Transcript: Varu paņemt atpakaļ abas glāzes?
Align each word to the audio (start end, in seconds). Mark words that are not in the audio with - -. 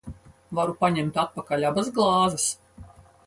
Varu 0.59 0.73
paņemt 0.79 1.19
atpakaļ 1.25 1.67
abas 1.71 1.91
glāzes? 1.99 2.47